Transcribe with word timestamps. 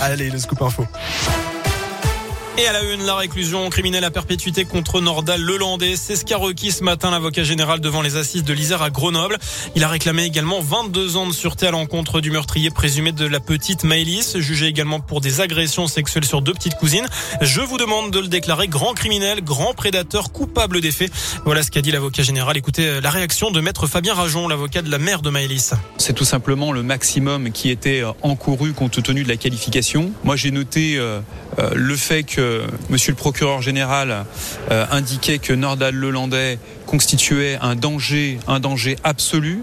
Allez, 0.00 0.30
le 0.30 0.38
scoop 0.38 0.62
info. 0.62 0.86
Et 2.60 2.66
à 2.66 2.72
la 2.72 2.82
une, 2.82 3.06
la 3.06 3.14
réclusion 3.14 3.70
criminelle 3.70 4.02
à 4.02 4.10
perpétuité 4.10 4.64
contre 4.64 5.00
Nordal 5.00 5.40
Lelandais. 5.40 5.94
C'est 5.94 6.16
ce 6.16 6.24
qu'a 6.24 6.36
requis 6.36 6.72
ce 6.72 6.82
matin 6.82 7.12
l'avocat 7.12 7.44
général 7.44 7.78
devant 7.78 8.02
les 8.02 8.16
assises 8.16 8.42
de 8.42 8.52
l'Isère 8.52 8.82
à 8.82 8.90
Grenoble. 8.90 9.38
Il 9.76 9.84
a 9.84 9.88
réclamé 9.88 10.24
également 10.24 10.60
22 10.60 11.16
ans 11.16 11.28
de 11.28 11.32
sûreté 11.32 11.68
à 11.68 11.70
l'encontre 11.70 12.20
du 12.20 12.32
meurtrier 12.32 12.70
présumé 12.70 13.12
de 13.12 13.26
la 13.26 13.38
petite 13.38 13.84
Maëlys, 13.84 14.38
jugé 14.38 14.66
également 14.66 14.98
pour 14.98 15.20
des 15.20 15.40
agressions 15.40 15.86
sexuelles 15.86 16.24
sur 16.24 16.42
deux 16.42 16.52
petites 16.52 16.74
cousines. 16.74 17.06
Je 17.42 17.60
vous 17.60 17.76
demande 17.76 18.10
de 18.10 18.18
le 18.18 18.26
déclarer 18.26 18.66
grand 18.66 18.92
criminel, 18.92 19.40
grand 19.44 19.72
prédateur, 19.72 20.32
coupable 20.32 20.80
des 20.80 20.90
faits. 20.90 21.12
Voilà 21.44 21.62
ce 21.62 21.70
qu'a 21.70 21.80
dit 21.80 21.92
l'avocat 21.92 22.24
général. 22.24 22.56
Écoutez 22.56 23.00
la 23.00 23.10
réaction 23.10 23.52
de 23.52 23.60
maître 23.60 23.86
Fabien 23.86 24.14
Rajon, 24.14 24.48
l'avocat 24.48 24.82
de 24.82 24.90
la 24.90 24.98
mère 24.98 25.22
de 25.22 25.30
Maëlys. 25.30 25.74
C'est 25.96 26.12
tout 26.12 26.24
simplement 26.24 26.72
le 26.72 26.82
maximum 26.82 27.52
qui 27.52 27.70
était 27.70 28.02
encouru 28.22 28.72
compte 28.72 29.00
tenu 29.00 29.22
de 29.22 29.28
la 29.28 29.36
qualification. 29.36 30.10
Moi, 30.24 30.34
j'ai 30.34 30.50
noté 30.50 30.96
euh, 30.96 31.20
euh, 31.60 31.70
le 31.76 31.94
fait 31.94 32.24
que 32.24 32.47
Monsieur 32.88 33.12
le 33.12 33.16
procureur 33.16 33.62
général 33.62 34.24
euh, 34.70 34.86
indiquait 34.90 35.38
que 35.38 35.52
Nordal 35.52 35.94
Lelandais 35.94 36.58
constituait 36.86 37.58
un 37.60 37.76
danger, 37.76 38.38
un 38.46 38.60
danger 38.60 38.96
absolu. 39.04 39.62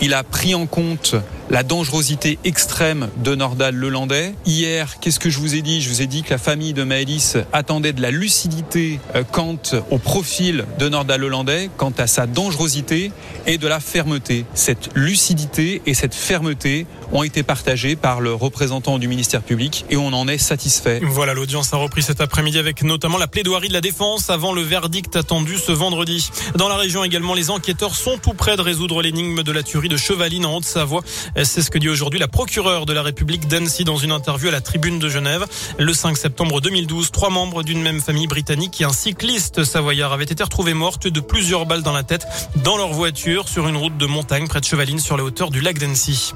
Il 0.00 0.14
a 0.14 0.22
pris 0.22 0.54
en 0.54 0.66
compte 0.66 1.14
la 1.50 1.64
dangerosité 1.64 2.38
extrême 2.44 3.08
de 3.24 3.34
Nordal 3.34 3.74
Lelandais. 3.74 4.34
Hier, 4.46 5.00
qu'est-ce 5.00 5.18
que 5.18 5.30
je 5.30 5.38
vous 5.40 5.56
ai 5.56 5.62
dit? 5.62 5.82
Je 5.82 5.88
vous 5.88 6.00
ai 6.00 6.06
dit 6.06 6.22
que 6.22 6.30
la 6.30 6.38
famille 6.38 6.72
de 6.72 6.84
Maëlys 6.84 7.36
attendait 7.52 7.92
de 7.92 8.00
la 8.00 8.12
lucidité 8.12 9.00
quant 9.32 9.58
au 9.90 9.98
profil 9.98 10.64
de 10.78 10.88
Nordal 10.88 11.20
Lelandais, 11.20 11.68
quant 11.76 11.92
à 11.98 12.06
sa 12.06 12.26
dangerosité 12.26 13.10
et 13.46 13.58
de 13.58 13.66
la 13.66 13.80
fermeté. 13.80 14.44
Cette 14.54 14.90
lucidité 14.94 15.82
et 15.86 15.94
cette 15.94 16.14
fermeté 16.14 16.86
ont 17.12 17.24
été 17.24 17.42
partagés 17.42 17.96
par 17.96 18.20
le 18.20 18.32
représentant 18.32 18.98
du 18.98 19.08
ministère 19.08 19.42
public 19.42 19.84
et 19.90 19.96
on 19.96 20.12
en 20.12 20.28
est 20.28 20.38
satisfait. 20.38 21.00
Voilà, 21.02 21.34
l'audience 21.34 21.74
a 21.74 21.76
repris 21.76 22.02
cet 22.02 22.20
après-midi 22.20 22.58
avec 22.58 22.84
notamment 22.84 23.18
la 23.18 23.26
plaidoirie 23.26 23.68
de 23.68 23.72
la 23.72 23.80
défense 23.80 24.30
avant 24.30 24.52
le 24.52 24.62
verdict 24.62 25.16
attendu 25.16 25.58
ce 25.58 25.72
vendredi. 25.72 26.30
Dans 26.54 26.68
la 26.68 26.76
région 26.76 27.02
également, 27.02 27.34
les 27.34 27.50
enquêteurs 27.50 27.96
sont 27.96 28.18
tout 28.18 28.34
près 28.34 28.56
de 28.56 28.62
résoudre 28.62 29.02
l'énigme 29.02 29.42
de 29.42 29.52
la 29.52 29.64
tuerie 29.64 29.88
de 29.88 29.96
Chevaline 29.96 30.46
en 30.46 30.56
Haute-Savoie. 30.56 31.02
C'est 31.44 31.62
ce 31.62 31.70
que 31.70 31.78
dit 31.78 31.88
aujourd'hui 31.88 32.20
la 32.20 32.28
procureure 32.28 32.84
de 32.84 32.92
la 32.92 33.02
République 33.02 33.48
d'Annecy 33.48 33.84
dans 33.84 33.96
une 33.96 34.12
interview 34.12 34.48
à 34.48 34.50
la 34.52 34.60
tribune 34.60 34.98
de 34.98 35.08
Genève. 35.08 35.46
Le 35.78 35.92
5 35.94 36.16
septembre 36.16 36.60
2012, 36.60 37.10
trois 37.12 37.30
membres 37.30 37.62
d'une 37.62 37.80
même 37.80 38.00
famille 38.00 38.26
britannique 38.26 38.80
et 38.80 38.84
un 38.84 38.92
cycliste 38.92 39.64
savoyard 39.64 40.12
avaient 40.12 40.24
été 40.24 40.42
retrouvés 40.42 40.74
mortes 40.74 41.08
de 41.08 41.20
plusieurs 41.20 41.64
balles 41.66 41.82
dans 41.82 41.92
la 41.92 42.02
tête 42.02 42.26
dans 42.56 42.76
leur 42.76 42.92
voiture 42.92 43.48
sur 43.48 43.68
une 43.68 43.76
route 43.76 43.96
de 43.96 44.06
montagne 44.06 44.48
près 44.48 44.60
de 44.60 44.66
Chevaline 44.66 44.98
sur 44.98 45.16
la 45.16 45.24
hauteur 45.24 45.50
du 45.50 45.60
lac 45.60 45.78
d'Annecy. 45.78 46.32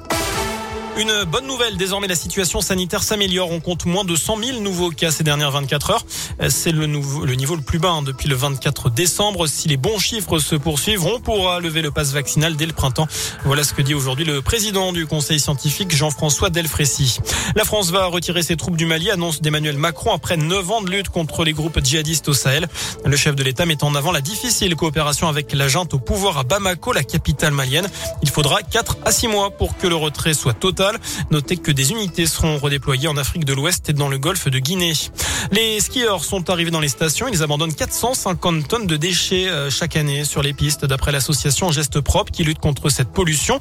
Une 0.96 1.24
bonne 1.24 1.48
nouvelle, 1.48 1.76
désormais 1.76 2.06
la 2.06 2.14
situation 2.14 2.60
sanitaire 2.60 3.02
s'améliore. 3.02 3.50
On 3.50 3.58
compte 3.58 3.84
moins 3.84 4.04
de 4.04 4.14
100 4.14 4.38
000 4.38 4.60
nouveaux 4.60 4.90
cas 4.90 5.10
ces 5.10 5.24
dernières 5.24 5.50
24 5.50 5.90
heures. 5.90 6.06
C'est 6.48 6.70
le, 6.70 6.86
niveau 6.86 7.56
le 7.56 7.62
plus 7.62 7.80
bas 7.80 7.90
hein, 7.90 8.02
depuis 8.02 8.28
le 8.28 8.36
24 8.36 8.90
décembre. 8.90 9.48
Si 9.48 9.66
les 9.66 9.76
bons 9.76 9.98
chiffres 9.98 10.38
se 10.38 10.54
poursuivent, 10.54 11.04
on 11.04 11.18
pourra 11.18 11.58
lever 11.58 11.82
le 11.82 11.90
passe 11.90 12.12
vaccinal 12.12 12.54
dès 12.54 12.66
le 12.66 12.72
printemps. 12.72 13.08
Voilà 13.44 13.64
ce 13.64 13.74
que 13.74 13.82
dit 13.82 13.92
aujourd'hui 13.92 14.24
le 14.24 14.40
président 14.40 14.92
du 14.92 15.06
conseil 15.06 15.40
scientifique, 15.40 15.90
Jean-François 15.92 16.48
Delfrécy. 16.48 17.18
La 17.56 17.64
France 17.64 17.90
va 17.90 18.06
retirer 18.06 18.44
ses 18.44 18.56
troupes 18.56 18.76
du 18.76 18.86
Mali, 18.86 19.10
annonce 19.10 19.42
d'Emmanuel 19.42 19.76
Macron 19.76 20.12
après 20.12 20.36
9 20.36 20.70
ans 20.70 20.80
de 20.80 20.90
lutte 20.90 21.08
contre 21.08 21.42
les 21.42 21.54
groupes 21.54 21.80
djihadistes 21.82 22.28
au 22.28 22.34
Sahel. 22.34 22.68
Le 23.04 23.16
chef 23.16 23.34
de 23.34 23.42
l'État 23.42 23.66
met 23.66 23.82
en 23.82 23.96
avant 23.96 24.12
la 24.12 24.20
difficile 24.20 24.76
coopération 24.76 25.26
avec 25.26 25.52
la 25.54 25.66
junte 25.66 25.92
au 25.94 25.98
pouvoir 25.98 26.38
à 26.38 26.44
Bamako, 26.44 26.92
la 26.92 27.02
capitale 27.02 27.52
malienne. 27.52 27.88
Il 28.22 28.30
faudra 28.30 28.62
4 28.62 28.98
à 29.04 29.10
6 29.10 29.26
mois 29.26 29.50
pour 29.50 29.76
que 29.76 29.88
le 29.88 29.96
retrait 29.96 30.34
soit 30.34 30.54
total. 30.54 30.83
Notez 31.30 31.56
que 31.56 31.70
des 31.70 31.92
unités 31.92 32.26
seront 32.26 32.58
redéployées 32.58 33.08
en 33.08 33.16
Afrique 33.16 33.44
de 33.44 33.52
l'Ouest 33.52 33.88
et 33.88 33.92
dans 33.92 34.08
le 34.08 34.18
golfe 34.18 34.48
de 34.48 34.58
Guinée. 34.58 34.92
Les 35.52 35.80
skieurs 35.80 36.24
sont 36.24 36.50
arrivés 36.50 36.70
dans 36.70 36.80
les 36.80 36.88
stations. 36.88 37.26
Ils 37.28 37.42
abandonnent 37.42 37.74
450 37.74 38.68
tonnes 38.68 38.86
de 38.86 38.96
déchets 38.96 39.48
euh, 39.48 39.70
chaque 39.70 39.96
année 39.96 40.24
sur 40.24 40.42
les 40.42 40.52
pistes, 40.52 40.84
d'après 40.84 41.12
l'association 41.12 41.70
Geste 41.72 42.00
Propre 42.00 42.32
qui 42.32 42.44
lutte 42.44 42.58
contre 42.58 42.88
cette 42.88 43.08
pollution. 43.08 43.58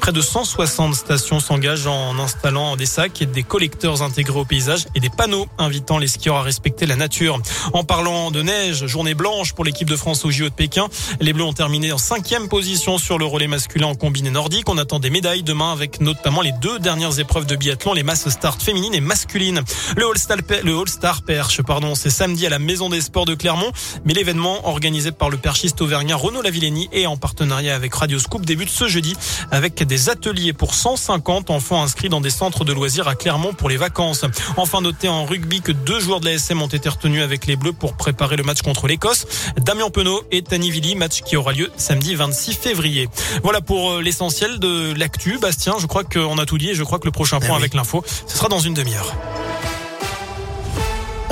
Près 0.00 0.12
de 0.12 0.20
160 0.20 0.94
stations 0.94 1.40
s'engagent 1.40 1.86
en 1.86 2.18
installant 2.18 2.76
des 2.76 2.86
sacs 2.86 3.22
et 3.22 3.26
des 3.26 3.42
collecteurs 3.42 4.02
intégrés 4.02 4.38
au 4.38 4.44
paysage 4.44 4.86
et 4.94 5.00
des 5.00 5.10
panneaux 5.10 5.46
invitant 5.58 5.98
les 5.98 6.08
skieurs 6.08 6.36
à 6.36 6.42
respecter 6.42 6.86
la 6.86 6.96
nature. 6.96 7.40
En 7.72 7.84
parlant 7.84 8.30
de 8.30 8.42
neige, 8.42 8.86
journée 8.86 9.14
blanche 9.14 9.52
pour 9.52 9.64
l'équipe 9.64 9.88
de 9.88 9.96
France 9.96 10.24
au 10.24 10.30
JO 10.30 10.44
de 10.44 10.54
Pékin. 10.54 10.88
Les 11.20 11.32
Bleus 11.32 11.44
ont 11.44 11.52
terminé 11.52 11.92
en 11.92 11.98
cinquième 11.98 12.48
position 12.48 12.98
sur 12.98 13.18
le 13.18 13.24
relais 13.24 13.46
masculin 13.46 13.88
en 13.88 13.94
combiné 13.94 14.30
nordique. 14.30 14.68
On 14.68 14.78
attend 14.78 14.98
des 14.98 15.10
médailles 15.10 15.42
demain 15.42 15.72
avec 15.72 16.00
notamment 16.00 16.40
les 16.40 16.52
deux 16.62 16.78
dernières 16.78 17.18
épreuves 17.18 17.44
de 17.44 17.56
biathlon, 17.56 17.92
les 17.92 18.04
masses 18.04 18.28
start 18.28 18.62
féminines 18.62 18.94
et 18.94 19.00
masculines. 19.00 19.62
Le 19.96 20.06
All-Star, 20.06 21.22
Perche, 21.22 21.60
pardon, 21.62 21.96
c'est 21.96 22.08
samedi 22.08 22.46
à 22.46 22.50
la 22.50 22.60
Maison 22.60 22.88
des 22.88 23.00
Sports 23.00 23.24
de 23.24 23.34
Clermont, 23.34 23.72
mais 24.04 24.14
l'événement 24.14 24.68
organisé 24.68 25.10
par 25.10 25.28
le 25.28 25.38
perchiste 25.38 25.80
auvergnat 25.82 26.14
Renaud 26.14 26.40
Lavillenie 26.40 26.88
et 26.92 27.08
en 27.08 27.16
partenariat 27.16 27.74
avec 27.74 27.92
Radio 27.92 28.20
Scoop 28.20 28.46
débute 28.46 28.68
ce 28.68 28.86
jeudi 28.86 29.16
avec 29.50 29.82
des 29.82 30.08
ateliers 30.08 30.52
pour 30.52 30.74
150 30.74 31.50
enfants 31.50 31.82
inscrits 31.82 32.08
dans 32.08 32.20
des 32.20 32.30
centres 32.30 32.64
de 32.64 32.72
loisirs 32.72 33.08
à 33.08 33.16
Clermont 33.16 33.54
pour 33.54 33.68
les 33.68 33.76
vacances. 33.76 34.24
Enfin, 34.56 34.80
noté 34.82 35.08
en 35.08 35.24
rugby 35.24 35.62
que 35.62 35.72
deux 35.72 35.98
joueurs 35.98 36.20
de 36.20 36.26
la 36.26 36.34
SM 36.34 36.62
ont 36.62 36.68
été 36.68 36.88
retenus 36.88 37.24
avec 37.24 37.46
les 37.46 37.56
Bleus 37.56 37.72
pour 37.72 37.94
préparer 37.96 38.36
le 38.36 38.44
match 38.44 38.62
contre 38.62 38.86
l'Écosse. 38.86 39.26
Damien 39.56 39.90
Penaud 39.90 40.22
et 40.30 40.42
Tani 40.42 40.70
Vili, 40.70 40.94
match 40.94 41.22
qui 41.22 41.36
aura 41.36 41.52
lieu 41.52 41.72
samedi 41.76 42.14
26 42.14 42.54
février. 42.54 43.08
Voilà 43.42 43.60
pour 43.60 43.90
euh, 43.90 44.00
l'essentiel 44.00 44.60
de 44.60 44.94
l'actu. 44.96 45.38
Bastien, 45.38 45.74
je 45.80 45.86
crois 45.86 46.04
qu'on 46.04 46.38
a 46.38 46.46
tout 46.52 46.58
dit 46.58 46.68
et 46.68 46.74
je 46.74 46.84
crois 46.84 46.98
que 46.98 47.06
le 47.06 47.12
prochain 47.12 47.40
point 47.40 47.56
avec 47.56 47.72
l'info, 47.72 48.04
ce 48.26 48.36
sera 48.36 48.48
dans 48.48 48.58
une 48.58 48.74
demi-heure. 48.74 49.14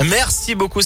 Merci 0.03 0.55
beaucoup. 0.55 0.79